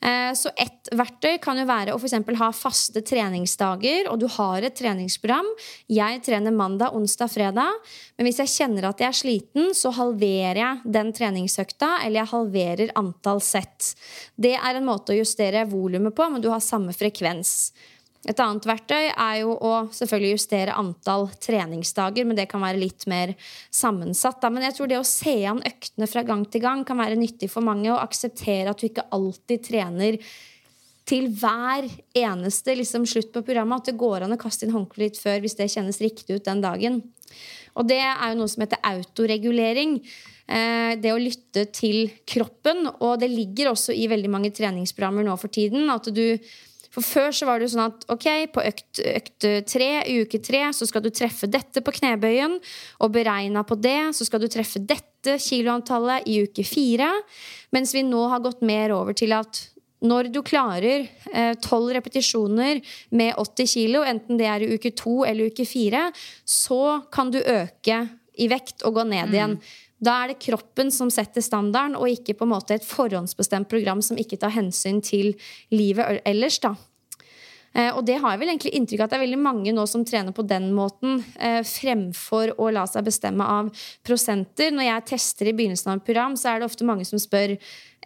Eh, 0.03 0.33
så 0.35 0.51
ett 0.59 0.91
verktøy 0.99 1.37
kan 1.43 1.61
jo 1.61 1.67
være 1.69 1.95
å 1.95 2.01
for 2.01 2.39
ha 2.41 2.49
faste 2.57 3.05
treningsdager, 3.07 4.09
og 4.11 4.19
du 4.19 4.27
har 4.35 4.67
et 4.67 4.75
treningsprogram. 4.75 5.47
Jeg 5.87 6.23
trener 6.27 6.55
mandag, 6.55 6.97
onsdag, 6.99 7.31
fredag. 7.31 7.79
Men 8.17 8.27
hvis 8.27 8.41
jeg 8.43 8.53
kjenner 8.57 8.89
at 8.89 9.01
jeg 9.01 9.09
er 9.09 9.21
sliten, 9.21 9.71
så 9.79 9.95
halverer 9.95 10.61
jeg 10.63 10.93
den 10.99 11.13
treningsøkta, 11.15 12.01
eller 12.03 12.23
jeg 12.23 12.33
halverer 12.35 12.95
antall 12.99 13.41
sett. 13.45 13.95
Det 14.35 14.57
er 14.59 14.79
en 14.79 14.89
måte 14.89 15.15
å 15.15 15.21
justere 15.21 15.69
volumet 15.71 16.17
på, 16.17 16.29
men 16.33 16.43
du 16.43 16.51
har 16.51 16.65
samme 16.65 16.95
frekvens. 16.97 17.73
Et 18.23 18.39
annet 18.39 18.67
verktøy 18.69 19.09
er 19.11 19.37
jo 19.41 19.57
å 19.59 19.73
selvfølgelig 19.91 20.37
justere 20.37 20.77
antall 20.79 21.25
treningsdager, 21.43 22.27
men 22.29 22.39
det 22.39 22.47
kan 22.53 22.63
være 22.63 22.79
litt 22.79 23.09
mer 23.11 23.33
sammensatt. 23.75 24.39
Da. 24.45 24.51
Men 24.53 24.69
jeg 24.69 24.77
tror 24.77 24.93
det 24.93 25.01
å 25.01 25.07
se 25.07 25.35
an 25.51 25.63
øktene 25.67 26.07
fra 26.07 26.23
gang 26.29 26.45
til 26.47 26.63
gang 26.63 26.85
kan 26.87 27.01
være 27.03 27.19
nyttig 27.19 27.51
for 27.51 27.67
mange. 27.67 27.91
Og 27.91 27.99
akseptere 27.99 28.71
at 28.71 28.79
du 28.79 28.87
ikke 28.87 29.09
alltid 29.11 29.67
trener 29.67 30.21
til 31.11 31.27
hver 31.35 31.89
eneste 32.15 32.79
liksom, 32.79 33.09
slutt 33.11 33.33
på 33.35 33.43
programmet. 33.43 33.83
At 33.83 33.91
det 33.91 33.99
går 33.99 34.29
an 34.29 34.37
å 34.37 34.41
kaste 34.41 34.69
inn 34.69 34.77
håndkleet 34.77 35.17
litt 35.17 35.23
før 35.23 35.43
hvis 35.43 35.59
det 35.59 35.73
kjennes 35.75 35.99
riktig 36.05 36.39
ut 36.39 36.47
den 36.47 36.63
dagen. 36.63 37.03
Og 37.75 37.91
det 37.91 38.05
er 38.05 38.29
jo 38.31 38.39
noe 38.39 38.53
som 38.53 38.63
heter 38.63 38.87
autoregulering. 38.87 39.99
Eh, 40.47 40.95
det 41.01 41.11
å 41.11 41.19
lytte 41.19 41.67
til 41.75 42.05
kroppen. 42.29 42.87
Og 43.01 43.19
det 43.19 43.35
ligger 43.35 43.73
også 43.73 43.99
i 43.99 44.07
veldig 44.11 44.31
mange 44.31 44.55
treningsprogrammer 44.55 45.27
nå 45.27 45.35
for 45.43 45.51
tiden. 45.51 45.91
at 45.91 46.07
du 46.07 46.39
for 46.93 47.05
før 47.05 47.33
så 47.33 47.49
var 47.49 47.59
det 47.59 47.69
jo 47.69 47.73
sånn 47.75 47.87
at 47.89 48.05
ok, 48.13 48.29
på 48.53 48.65
økt, 48.69 49.01
økt 49.01 49.47
tre, 49.71 49.91
i 50.05 50.19
uke 50.27 50.43
tre 50.45 50.67
så 50.77 50.89
skal 50.89 51.05
du 51.05 51.09
treffe 51.15 51.49
dette 51.49 51.81
på 51.85 51.95
knebøyen, 51.97 52.59
og 53.01 53.15
beregna 53.15 53.65
på 53.65 53.79
det 53.81 54.13
så 54.19 54.29
skal 54.29 54.43
du 54.43 54.51
treffe 54.53 54.83
dette 54.85 55.39
kiloantallet 55.41 56.29
i 56.29 56.43
uke 56.45 56.67
fire. 56.67 57.09
Mens 57.73 57.95
vi 57.97 58.05
nå 58.05 58.27
har 58.29 58.45
gått 58.45 58.65
mer 58.67 58.93
over 58.93 59.17
til 59.17 59.33
at 59.37 59.65
når 60.03 60.33
du 60.35 60.41
klarer 60.45 61.07
eh, 61.33 61.53
tolv 61.63 61.93
eh, 61.93 61.97
repetisjoner 61.97 62.81
med 63.15 63.37
80 63.39 63.71
kilo, 63.71 64.03
enten 64.05 64.41
det 64.41 64.49
er 64.51 64.65
i 64.65 64.73
uke 64.75 64.93
to 64.99 65.23
eller 65.25 65.53
uke 65.53 65.67
fire, 65.69 66.09
så 66.45 67.05
kan 67.15 67.31
du 67.33 67.39
øke 67.39 68.03
i 68.41 68.49
vekt 68.49 68.83
og 68.89 68.97
gå 68.97 69.05
ned 69.09 69.33
mm. 69.33 69.57
Da 70.03 70.17
er 70.19 70.33
det 70.33 70.41
kroppen 70.43 70.91
som 70.91 71.11
setter 71.15 71.45
standarden, 71.45 71.95
og 71.99 72.11
ikke 72.11 72.35
på 72.39 72.47
en 72.47 72.55
måte 72.57 72.75
et 72.75 72.87
forhåndsbestemt 72.87 73.71
program 73.71 74.03
som 74.03 74.19
ikke 74.19 74.41
tar 74.43 74.55
hensyn 74.55 75.03
til 75.05 75.37
livet 75.71 76.23
ellers. 76.27 76.59
da. 76.59 76.75
Eh, 77.73 77.89
og 77.97 78.05
det 78.05 78.19
har 78.21 78.35
jeg 78.35 78.43
vel 78.43 78.51
egentlig 78.53 78.75
inntrykk 78.77 79.01
av 79.01 79.07
at 79.07 79.13
det 79.15 79.19
er 79.19 79.25
veldig 79.25 79.41
mange 79.41 79.73
nå 79.73 79.85
som 79.89 80.05
trener 80.05 80.35
på 80.37 80.45
den 80.45 80.73
måten, 80.77 81.23
eh, 81.41 81.63
fremfor 81.65 82.53
å 82.61 82.69
la 82.73 82.85
seg 82.85 83.07
bestemme 83.07 83.47
av 83.49 83.71
prosenter. 84.05 84.75
Når 84.75 84.89
jeg 84.89 85.07
tester 85.15 85.49
i 85.49 85.55
begynnelsen 85.57 85.93
av 85.93 85.97
et 85.97 86.05
program, 86.05 86.37
så 86.37 86.53
er 86.53 86.61
det 86.61 86.69
ofte 86.69 86.85
mange 86.85 87.07
som 87.09 87.19
spør 87.23 87.57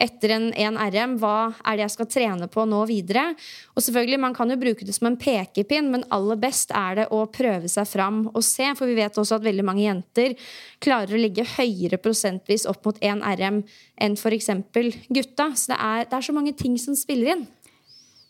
etter 0.01 0.35
en, 0.35 0.47
en, 0.53 0.77
RM, 0.77 1.17
hva 1.23 1.55
er 1.65 1.77
det 1.79 1.85
jeg 1.87 1.95
skal 1.95 2.09
trene 2.13 2.49
på 2.53 2.67
nå 2.69 2.83
videre? 2.89 3.31
Og 3.75 3.85
selvfølgelig, 3.85 4.21
Man 4.21 4.35
kan 4.35 4.51
jo 4.51 4.59
bruke 4.61 4.85
det 4.85 4.95
som 4.97 5.09
en 5.11 5.19
pekepinn, 5.21 5.91
men 5.91 6.05
aller 6.11 6.37
best 6.41 6.73
er 6.75 7.01
det 7.01 7.09
å 7.11 7.25
prøve 7.33 7.69
seg 7.69 7.89
fram 7.89 8.27
og 8.33 8.43
se. 8.45 8.69
For 8.77 8.87
vi 8.87 8.99
vet 8.99 9.17
også 9.17 9.39
at 9.39 9.47
veldig 9.47 9.65
mange 9.67 9.87
jenter 9.87 10.37
klarer 10.83 11.17
å 11.17 11.21
ligge 11.21 11.47
høyere 11.57 12.01
prosentvis 12.03 12.67
opp 12.69 12.85
mot 12.87 13.01
én 13.01 13.23
RM 13.25 13.63
enn 13.97 14.17
f.eks. 14.17 14.51
gutta. 15.09 15.53
Så 15.55 15.73
det 15.73 15.79
er, 15.81 16.09
det 16.09 16.19
er 16.19 16.29
så 16.29 16.37
mange 16.37 16.57
ting 16.57 16.77
som 16.81 16.97
spiller 16.99 17.37
inn. 17.37 17.47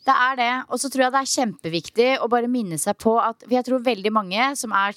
Det 0.06 0.14
er 0.14 0.36
det. 0.38 0.52
Og 0.70 0.78
så 0.78 0.90
tror 0.90 1.06
jeg 1.06 1.14
det 1.14 1.20
er 1.20 1.32
kjempeviktig 1.32 2.08
å 2.22 2.28
bare 2.30 2.50
minne 2.50 2.78
seg 2.78 2.94
på 3.02 3.16
at 3.18 3.42
For 3.42 3.56
jeg 3.56 3.66
tror 3.66 3.82
veldig 3.82 4.12
mange 4.14 4.52
som 4.58 4.74
er 4.76 4.94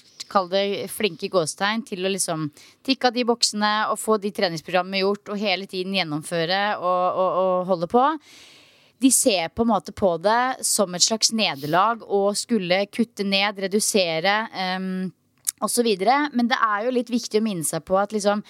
det 0.51 0.85
flinke 0.93 1.31
gåstegn 1.33 1.81
til 1.87 2.05
å 2.05 2.11
liksom 2.13 2.45
tikke 2.85 3.09
av 3.09 3.15
de 3.15 3.25
boksene 3.25 3.73
og 3.89 3.97
få 3.97 4.19
de 4.21 4.29
treningsprogrammene 4.35 5.01
gjort 5.01 5.33
og 5.33 5.41
hele 5.41 5.65
tiden 5.65 5.95
gjennomføre 5.97 6.61
og, 6.77 7.05
og, 7.23 7.39
og 7.41 7.71
holde 7.71 7.89
på. 7.89 8.05
De 8.99 9.09
ser 9.15 9.49
på 9.55 9.63
en 9.63 9.71
måte 9.71 9.95
på 9.95 10.11
det 10.21 10.65
som 10.67 10.93
et 10.93 11.05
slags 11.05 11.31
nederlag 11.33 12.03
og 12.05 12.35
skulle 12.37 12.83
kutte 12.91 13.25
ned, 13.25 13.63
redusere 13.65 14.43
um, 14.77 15.07
osv. 15.63 15.87
Men 16.35 16.51
det 16.51 16.59
er 16.59 16.85
jo 16.85 16.93
litt 16.93 17.09
viktig 17.09 17.39
å 17.39 17.45
minne 17.45 17.65
seg 17.65 17.85
på 17.87 17.97
at 17.97 18.13
liksom 18.13 18.43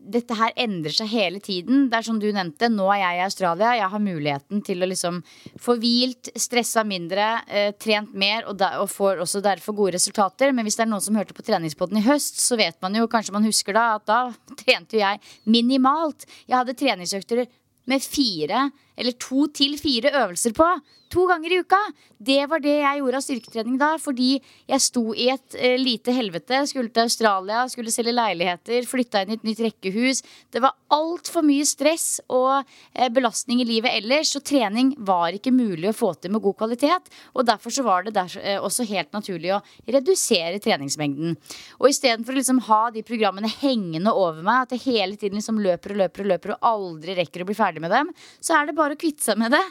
dette 0.00 0.34
her 0.36 0.52
endrer 0.58 0.94
seg 0.94 1.10
hele 1.12 1.40
tiden. 1.44 1.88
Det 1.90 1.98
er 1.98 2.06
som 2.06 2.18
du 2.20 2.26
nevnte, 2.32 2.70
nå 2.72 2.86
er 2.94 3.02
jeg 3.02 3.18
i 3.18 3.24
Australia. 3.26 3.74
Jeg 3.76 3.92
har 3.92 4.02
muligheten 4.02 4.62
til 4.64 4.80
å 4.80 4.88
liksom 4.88 5.20
få 5.60 5.76
hvilt, 5.80 6.32
stressa 6.40 6.84
mindre, 6.88 7.28
eh, 7.46 7.70
trent 7.76 8.14
mer 8.14 8.48
og, 8.48 8.56
da, 8.60 8.72
og, 8.80 8.88
får 8.90 9.20
også 9.20 9.42
derfor 9.44 9.76
gode 9.76 9.98
resultater. 9.98 10.54
Men 10.56 10.64
hvis 10.64 10.78
det 10.80 10.86
er 10.86 10.92
noen 10.92 11.04
som 11.04 11.18
hørte 11.20 11.36
på 11.36 11.44
treningspoden 11.44 12.00
i 12.00 12.06
høst, 12.06 12.40
så 12.40 12.56
vet 12.56 12.80
man 12.80 12.96
jo, 12.96 13.08
kanskje 13.10 13.36
man 13.36 13.46
husker 13.46 13.76
da, 13.76 13.86
at 14.00 14.06
da 14.08 14.20
trente 14.64 14.96
jo 14.96 15.04
jeg 15.04 15.20
minimalt. 15.44 16.26
Jeg 16.46 16.56
hadde 16.56 16.78
treningsøkter 16.80 17.44
med 17.90 18.04
fire 18.04 18.70
eller 19.00 19.16
to 19.18 19.48
til 19.56 19.78
fire 19.80 20.12
øvelser 20.22 20.54
på. 20.56 20.70
To 21.10 21.24
ganger 21.26 21.50
i 21.50 21.58
uka. 21.58 21.78
Det 22.22 22.44
var 22.46 22.60
det 22.62 22.76
jeg 22.76 23.00
gjorde 23.00 23.18
av 23.18 23.24
styrketrening 23.24 23.78
da. 23.80 23.88
Fordi 23.98 24.36
jeg 24.70 24.82
sto 24.84 25.02
i 25.10 25.26
et 25.32 25.56
eh, 25.58 25.74
lite 25.80 26.14
helvete. 26.14 26.60
Skulle 26.70 26.92
til 26.94 27.08
Australia, 27.08 27.64
skulle 27.70 27.90
selge 27.90 28.14
leiligheter, 28.14 28.86
flytta 28.86 29.24
inn 29.24 29.32
i 29.34 29.38
et 29.38 29.46
nytt 29.48 29.62
rekkehus. 29.64 30.22
Det 30.54 30.62
var 30.62 30.76
altfor 30.94 31.42
mye 31.46 31.66
stress 31.66 32.20
og 32.30 32.60
eh, 32.60 33.08
belastning 33.10 33.64
i 33.64 33.66
livet 33.66 33.96
ellers. 33.98 34.30
Så 34.36 34.42
trening 34.46 34.92
var 34.98 35.34
ikke 35.34 35.54
mulig 35.54 35.90
å 35.90 35.96
få 35.96 36.12
til 36.14 36.36
med 36.36 36.44
god 36.44 36.60
kvalitet. 36.62 37.10
Og 37.34 37.48
derfor 37.48 37.74
så 37.74 37.82
var 37.86 38.06
det 38.06 38.14
der, 38.14 38.38
eh, 38.38 38.62
også 38.62 38.86
helt 38.92 39.10
naturlig 39.16 39.56
å 39.56 39.60
redusere 39.90 40.62
treningsmengden. 40.62 41.34
Og 41.80 41.90
istedenfor 41.90 42.36
å 42.36 42.38
liksom 42.38 42.62
ha 42.70 42.80
de 42.94 43.02
programmene 43.06 43.50
hengende 43.50 44.14
over 44.14 44.46
meg, 44.46 44.68
at 44.68 44.78
jeg 44.78 44.86
hele 44.94 45.18
tiden 45.18 45.42
liksom 45.42 45.58
løper 45.58 45.96
og 45.96 46.04
løper 46.04 46.22
og 46.22 46.32
løper 46.36 46.54
og 46.54 46.70
aldri 46.70 47.18
rekker 47.18 47.42
å 47.42 47.50
bli 47.50 47.58
ferdig 47.58 47.82
med 47.82 47.90
dem, 47.90 48.14
så 48.38 48.60
er 48.60 48.70
det 48.70 48.78
bare 48.78 48.89
å 48.94 49.00
kvitte 49.00 49.26
seg 49.26 49.40
med 49.40 49.54
det. 49.54 49.62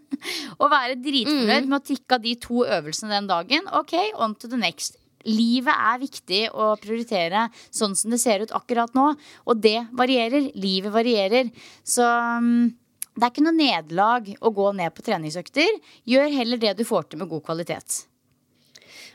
og 0.60 0.70
være 0.72 0.98
dritfornøyd 1.02 1.64
mm. 1.64 1.70
med 1.70 1.78
å 1.78 1.86
tikke 1.86 2.18
av 2.18 2.26
de 2.26 2.34
to 2.42 2.64
øvelsene 2.66 3.14
den 3.14 3.30
dagen. 3.30 3.70
Ok, 3.78 3.96
on 4.18 4.36
to 4.38 4.50
the 4.50 4.60
next. 4.60 4.98
Livet 5.28 5.74
er 5.74 6.00
viktig 6.02 6.42
å 6.50 6.72
prioritere 6.82 7.46
sånn 7.70 7.94
som 7.98 8.10
det 8.10 8.20
ser 8.22 8.42
ut 8.42 8.54
akkurat 8.56 8.94
nå. 8.98 9.12
Og 9.46 9.60
det 9.62 9.78
varierer. 9.98 10.50
Livet 10.58 10.94
varierer. 10.94 11.52
Så 11.86 12.06
um, 12.06 12.72
det 13.14 13.26
er 13.26 13.34
ikke 13.34 13.44
noe 13.44 13.58
nederlag 13.58 14.32
å 14.40 14.54
gå 14.54 14.70
ned 14.78 14.94
på 14.96 15.04
treningsøkter. 15.06 15.78
Gjør 16.08 16.32
heller 16.38 16.62
det 16.62 16.78
du 16.78 16.86
får 16.88 17.10
til 17.10 17.22
med 17.22 17.30
god 17.30 17.44
kvalitet. 17.46 18.02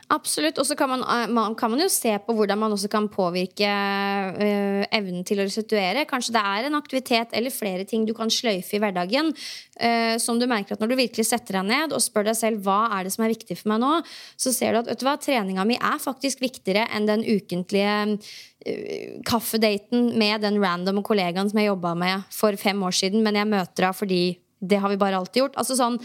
Absolutt. 0.08 0.56
Og 0.56 0.64
så 0.64 0.72
kan, 0.76 0.88
man, 0.88 1.02
man, 1.36 1.54
kan 1.58 1.68
man 1.68 1.82
jo 1.82 1.88
se 1.92 2.14
på 2.24 2.32
hvordan 2.36 2.58
man 2.62 2.72
også 2.72 2.88
kan 2.88 3.10
påvirke 3.12 3.68
uh, 3.68 4.84
evnen 4.96 5.26
til 5.28 5.42
å 5.42 5.44
restituere. 5.44 6.06
Kanskje 6.08 6.32
det 6.38 6.44
er 6.48 6.68
en 6.68 6.78
aktivitet 6.78 7.34
eller 7.36 7.52
flere 7.52 7.84
ting 7.88 8.06
du 8.08 8.14
kan 8.16 8.32
sløyfe 8.32 8.78
i 8.78 8.80
hverdagen. 8.80 9.34
Uh, 9.76 10.16
som 10.22 10.40
du 10.40 10.48
merker 10.48 10.74
at 10.74 10.80
Når 10.80 10.94
du 10.94 10.96
virkelig 11.02 11.28
setter 11.28 11.60
deg 11.60 11.68
ned 11.68 11.92
og 11.92 12.02
spør 12.02 12.30
deg 12.30 12.40
selv 12.40 12.64
hva 12.64 12.86
er 12.96 13.04
det 13.04 13.12
som 13.14 13.26
er 13.26 13.34
viktig 13.34 13.58
for 13.60 13.74
meg 13.74 13.84
nå, 13.84 13.92
så 14.40 14.54
ser 14.56 14.72
du 14.72 14.80
at 14.80 14.90
vet 14.94 15.02
du 15.02 15.06
hva, 15.06 15.18
treninga 15.20 15.68
mi 15.68 15.76
er 15.76 16.00
faktisk 16.00 16.40
viktigere 16.40 16.88
enn 16.88 17.08
den 17.08 17.26
ukentlige 17.28 18.16
uh, 18.16 19.22
kaffedaten 19.28 20.14
med 20.16 20.40
den 20.46 20.56
random 20.64 21.04
kollegaen 21.04 21.52
som 21.52 21.60
jeg 21.60 21.68
jobba 21.68 21.92
med 22.00 22.24
for 22.32 22.56
fem 22.56 22.80
år 22.80 22.96
siden, 22.96 23.20
men 23.20 23.36
jeg 23.36 23.52
møter 23.52 23.90
henne 23.90 24.00
fordi 24.00 24.22
det 24.60 24.76
har 24.82 24.90
vi 24.90 24.98
bare 25.00 25.16
alltid 25.16 25.42
gjort. 25.42 25.56
Altså 25.60 25.76
sånn, 25.78 25.98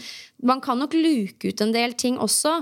man 0.46 0.60
kan 0.62 0.78
nok 0.78 0.94
luke 0.94 1.50
ut 1.50 1.62
en 1.64 1.72
del 1.74 1.94
ting 1.98 2.18
også. 2.22 2.56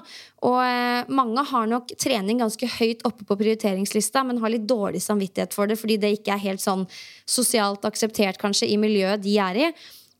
Og 0.48 0.58
eh, 0.64 1.08
mange 1.12 1.44
har 1.52 1.68
nok 1.70 1.92
trening 2.00 2.40
ganske 2.42 2.68
høyt 2.78 3.04
oppe 3.08 3.26
på 3.28 3.38
prioriteringslista, 3.40 4.24
men 4.26 4.40
har 4.42 4.54
litt 4.54 4.68
dårlig 4.68 5.02
samvittighet 5.04 5.56
for 5.56 5.70
det 5.70 5.78
fordi 5.80 5.98
det 6.00 6.14
ikke 6.18 6.36
er 6.36 6.46
helt 6.46 6.64
sånn 6.64 6.86
sosialt 7.28 7.84
akseptert 7.88 8.40
kanskje 8.40 8.70
i 8.72 8.78
miljøet 8.80 9.22
de 9.24 9.36
er 9.42 9.60
i. 9.68 9.72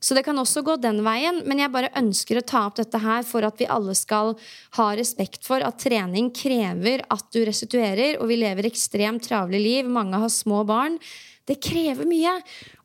Så 0.03 0.17
det 0.17 0.25
kan 0.27 0.39
også 0.39 0.65
gå 0.67 0.75
den 0.83 0.99
veien, 1.05 1.39
men 1.47 1.61
jeg 1.61 1.71
bare 1.71 1.91
ønsker 1.95 2.41
å 2.41 2.45
ta 2.45 2.65
opp 2.67 2.75
dette 2.81 2.99
her 2.99 3.23
for 3.23 3.45
at 3.47 3.61
vi 3.61 3.69
alle 3.71 3.95
skal 3.95 4.33
ha 4.75 4.87
respekt 4.99 5.47
for 5.47 5.63
at 5.63 5.79
trening 5.79 6.27
krever 6.35 7.05
at 7.13 7.29
du 7.31 7.43
restituerer, 7.47 8.17
og 8.19 8.27
vi 8.31 8.41
lever 8.41 8.67
ekstremt 8.67 9.23
travle 9.29 9.61
liv, 9.63 9.87
mange 9.87 10.19
har 10.19 10.33
små 10.33 10.65
barn. 10.67 10.99
Det 11.47 11.57
krever 11.63 12.07
mye. 12.07 12.33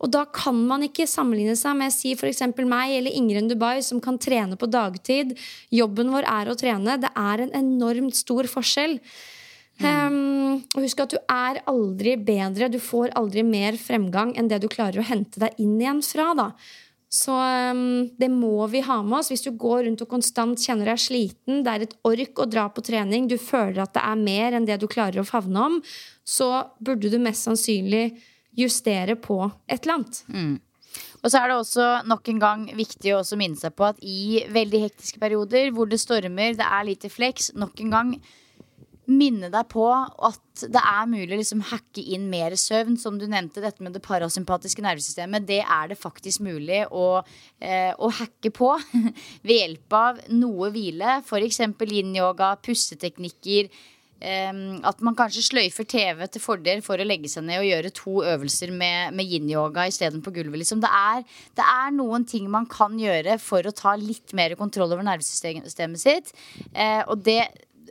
Og 0.03 0.11
da 0.15 0.25
kan 0.35 0.57
man 0.67 0.83
ikke 0.87 1.07
sammenligne 1.11 1.55
seg 1.59 1.77
med 1.79 1.95
si 1.95 2.15
f.eks. 2.15 2.43
meg 2.59 2.97
eller 2.97 3.15
Ingrid 3.15 3.51
Dubai, 3.53 3.79
som 3.87 4.03
kan 4.03 4.19
trene 4.19 4.59
på 4.59 4.71
dagtid. 4.71 5.37
Jobben 5.75 6.11
vår 6.15 6.27
er 6.27 6.51
å 6.51 6.57
trene. 6.59 6.99
Det 7.03 7.11
er 7.15 7.45
en 7.45 7.55
enormt 7.55 8.19
stor 8.19 8.51
forskjell. 8.51 8.99
Um, 9.79 10.59
og 10.75 10.83
husk 10.83 11.05
at 11.05 11.13
du 11.15 11.21
er 11.31 11.61
aldri 11.71 12.17
bedre, 12.19 12.67
du 12.67 12.81
får 12.83 13.13
aldri 13.19 13.45
mer 13.47 13.77
fremgang 13.79 14.33
enn 14.35 14.49
det 14.51 14.59
du 14.65 14.67
klarer 14.67 15.05
å 15.05 15.07
hente 15.07 15.39
deg 15.39 15.55
inn 15.63 15.77
igjen 15.79 16.03
fra. 16.03 16.33
da. 16.35 16.49
Så 17.09 17.33
um, 17.33 18.09
det 18.21 18.29
må 18.29 18.67
vi 18.69 18.83
ha 18.85 18.99
med 19.03 19.21
oss. 19.21 19.31
Hvis 19.33 19.47
du 19.47 19.51
går 19.57 19.87
rundt 19.87 20.03
og 20.05 20.11
konstant 20.11 20.61
kjenner 20.61 20.91
deg 20.93 21.01
sliten, 21.01 21.63
det 21.65 21.73
er 21.73 21.87
et 21.87 21.97
ork 22.09 22.43
å 22.43 22.49
dra 22.51 22.67
på 22.69 22.85
trening, 22.85 23.31
du 23.31 23.39
føler 23.41 23.81
at 23.85 23.95
det 23.97 24.05
er 24.05 24.21
mer 24.21 24.57
enn 24.59 24.69
det 24.69 24.77
du 24.83 24.89
klarer 24.91 25.23
å 25.23 25.29
favne 25.29 25.63
om, 25.71 25.79
så 26.29 26.51
burde 26.85 27.09
du 27.09 27.17
mest 27.23 27.49
sannsynlig 27.49 28.11
justere 28.59 29.17
på 29.17 29.41
et 29.67 29.81
eller 29.81 30.01
annet. 30.01 30.21
Mm. 30.29 30.57
Og 31.23 31.31
så 31.31 31.41
er 31.41 31.51
det 31.51 31.57
også 31.57 31.87
nok 32.09 32.29
en 32.31 32.43
gang 32.43 32.67
viktig 32.77 33.15
å 33.17 33.23
minne 33.41 33.59
seg 33.59 33.75
på 33.77 33.89
at 33.89 34.03
i 34.05 34.45
veldig 34.53 34.85
hektiske 34.87 35.23
perioder 35.23 35.73
hvor 35.75 35.89
det 35.91 36.01
stormer, 36.03 36.55
det 36.59 36.67
er 36.67 36.87
lite 36.87 37.11
flex, 37.13 37.53
nok 37.59 37.81
en 37.83 37.95
gang 37.95 38.13
minne 39.09 39.49
deg 39.53 39.69
på 39.73 39.87
at 39.89 40.65
det 40.69 40.81
er 40.81 41.09
mulig 41.09 41.33
å 41.33 41.41
liksom 41.41 41.63
hacke 41.71 42.03
inn 42.15 42.29
mer 42.31 42.57
søvn. 42.59 42.99
Som 43.01 43.19
du 43.21 43.27
nevnte, 43.31 43.63
dette 43.65 43.85
med 43.85 43.97
det 43.97 44.05
parasympatiske 44.05 44.85
nervesystemet. 44.85 45.47
Det 45.49 45.63
er 45.65 45.93
det 45.93 46.01
faktisk 46.01 46.45
mulig 46.45 46.85
å, 46.93 47.23
eh, 47.61 47.93
å 47.97 48.11
hacke 48.21 48.53
på 48.55 48.75
ved 49.47 49.55
hjelp 49.55 50.01
av 50.01 50.25
noe 50.35 50.73
hvile. 50.75 51.21
F.eks. 51.25 51.63
yin-yoga, 51.89 52.57
pusteteknikker. 52.65 53.73
Um, 54.19 54.81
at 54.83 54.99
man 55.07 55.15
kanskje 55.15 55.45
sløyfer 55.47 55.87
TV 55.87 56.25
til 56.27 56.43
fordel 56.43 56.81
for 56.83 56.99
å 56.99 57.05
legge 57.07 57.29
seg 57.31 57.45
ned 57.47 57.61
og 57.61 57.69
gjøre 57.69 57.93
to 57.95 58.15
øvelser 58.27 58.73
med, 58.75 59.15
med 59.15 59.31
yin-yoga 59.31 59.85
istedenfor 59.87 60.35
gulvet. 60.35 60.59
Liksom. 60.65 60.81
Det, 60.83 60.91
er, 60.91 61.23
det, 61.55 61.63
er, 61.63 61.93
noen 61.95 62.27
ting 62.27 62.49
man 62.51 62.67
kan 62.67 62.99
gjøre 62.99 63.37
for 63.39 63.63
å 63.63 63.75
ta 63.79 63.95
litt 63.95 64.35
mer 64.35 64.57
kontroll 64.59 64.91
over 64.91 65.07
nervesystemet 65.07 66.03
sitt. 66.03 66.35
Uh, 66.75 67.07
og 67.07 67.23
det 67.23 67.45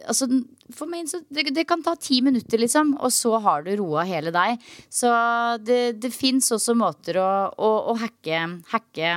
altså, 0.05 0.27
for 0.75 0.89
meg 0.91 1.07
så 1.09 1.21
det, 1.33 1.47
det, 1.55 1.65
kan 1.69 1.83
ta 1.85 1.95
ti 1.99 2.19
minutter, 2.25 2.59
liksom, 2.61 2.95
og 3.01 3.13
så 3.13 3.37
har 3.43 3.65
du 3.65 3.71
roa 3.79 4.05
hele 4.07 4.33
deg. 4.35 4.61
Så 4.89 5.11
det, 5.63 5.97
det 6.03 6.13
fins 6.15 6.51
også 6.55 6.75
måter 6.77 7.21
å, 7.21 7.29
å, 7.55 7.71
å 7.93 7.97
hacke, 8.01 8.43
hacke, 8.73 9.15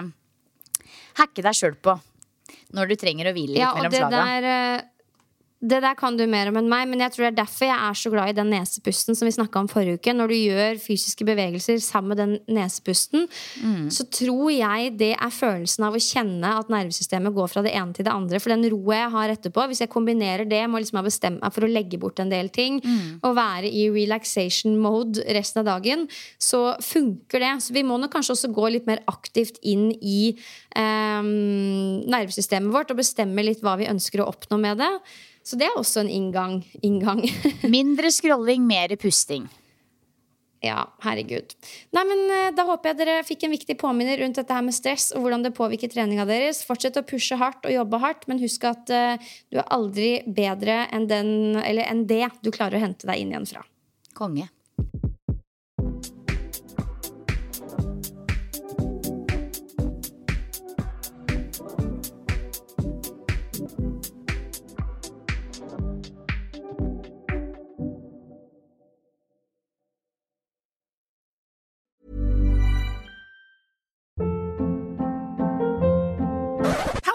hacke 1.20 1.44
deg 1.46 1.58
sjøl 1.58 1.76
på. 1.82 1.98
Når 2.76 2.92
du 2.92 2.96
trenger 2.98 3.30
å 3.30 3.34
hvile 3.34 3.56
litt 3.56 3.64
ja, 3.64 3.74
mellom 3.74 3.94
slaga. 3.94 4.24
Det 5.60 5.76
der 5.84 5.92
kan 5.92 6.16
du 6.16 6.22
mer 6.24 6.48
om 6.48 6.56
enn 6.56 6.70
meg, 6.72 6.86
men 6.88 7.02
jeg 7.04 7.12
tror 7.12 7.26
det 7.26 7.30
er 7.34 7.38
derfor 7.42 7.68
jeg 7.68 7.76
er 7.76 7.96
så 8.00 8.10
glad 8.12 8.30
i 8.32 8.36
den 8.38 8.48
nesepusten 8.48 9.16
som 9.18 9.28
vi 9.28 9.34
snakka 9.34 9.60
om 9.60 9.68
forrige 9.68 9.98
uke. 10.00 10.14
Når 10.16 10.32
du 10.32 10.36
gjør 10.38 10.78
fysiske 10.80 11.26
bevegelser 11.28 11.82
sammen 11.84 12.14
med 12.14 12.20
den 12.22 12.56
nesepusten, 12.56 13.26
mm. 13.60 13.90
så 13.92 14.06
tror 14.08 14.48
jeg 14.54 14.94
det 14.96 15.10
er 15.12 15.34
følelsen 15.36 15.84
av 15.84 15.98
å 15.98 16.00
kjenne 16.00 16.54
at 16.62 16.72
nervesystemet 16.72 17.36
går 17.36 17.52
fra 17.52 17.64
det 17.66 17.74
ene 17.76 17.92
til 17.92 18.08
det 18.08 18.14
andre. 18.14 18.40
For 18.40 18.54
den 18.54 18.64
roa 18.72 19.02
jeg 19.02 19.12
har 19.18 19.34
etterpå, 19.34 19.66
hvis 19.68 19.84
jeg 19.84 19.92
kombinerer 19.92 20.48
det 20.48 20.62
med 20.64 20.78
å 20.78 20.80
liksom 20.80 21.02
ha 21.02 21.04
bestemt 21.04 21.44
meg 21.44 21.52
for 21.52 21.68
å 21.68 21.72
legge 21.76 22.00
bort 22.00 22.24
en 22.24 22.32
del 22.32 22.48
ting, 22.54 22.80
mm. 22.80 23.20
og 23.20 23.36
være 23.36 23.68
i 23.68 23.84
relaxation 23.92 24.80
mode 24.80 25.20
resten 25.36 25.60
av 25.60 25.68
dagen, 25.74 26.08
så 26.40 26.70
funker 26.80 27.44
det. 27.44 27.52
Så 27.66 27.76
vi 27.76 27.84
må 27.84 28.00
nok 28.00 28.16
kanskje 28.16 28.38
også 28.38 28.54
gå 28.56 28.72
litt 28.72 28.88
mer 28.88 29.04
aktivt 29.12 29.60
inn 29.60 29.90
i 30.00 30.32
um, 30.72 32.00
nervesystemet 32.08 32.72
vårt 32.72 32.94
og 32.94 33.04
bestemme 33.04 33.44
litt 33.44 33.60
hva 33.60 33.76
vi 33.76 33.92
ønsker 33.92 34.24
å 34.24 34.32
oppnå 34.32 34.56
med 34.64 34.80
det. 34.80 34.94
Så 35.50 35.58
det 35.58 35.66
er 35.66 35.78
også 35.78 36.04
en 36.04 36.10
inngang. 36.10 36.60
inngang. 36.86 37.24
Mindre 37.76 38.12
scrolling, 38.14 38.62
mer 38.68 38.94
pusting. 39.00 39.48
Ja, 40.62 40.84
herregud. 41.02 41.54
Nei, 41.96 42.02
men 42.04 42.20
eh, 42.28 42.50
Da 42.54 42.66
håper 42.68 42.92
jeg 42.92 42.98
dere 43.00 43.24
fikk 43.24 43.46
en 43.46 43.54
viktig 43.54 43.78
påminner 43.80 44.20
rundt 44.20 44.36
dette 44.38 44.54
her 44.54 44.62
med 44.62 44.76
stress 44.76 45.08
og 45.16 45.24
hvordan 45.24 45.42
det 45.46 45.54
påvirker 45.56 45.90
treninga 45.90 46.26
deres. 46.28 46.60
Fortsett 46.68 47.00
å 47.00 47.04
pushe 47.08 47.38
hardt 47.40 47.66
og 47.66 47.74
jobbe 47.74 47.98
hardt, 48.04 48.28
men 48.30 48.42
husk 48.44 48.68
at 48.68 48.92
uh, 48.92 49.32
du 49.50 49.58
er 49.58 49.72
aldri 49.72 50.12
bedre 50.28 50.84
enn, 50.92 51.08
den, 51.10 51.56
enn 51.64 52.04
det 52.06 52.26
du 52.44 52.52
klarer 52.54 52.76
å 52.78 52.84
hente 52.84 53.08
deg 53.08 53.24
inn 53.24 53.32
igjen 53.32 53.48
fra. 53.48 53.64
Konge. 54.14 54.50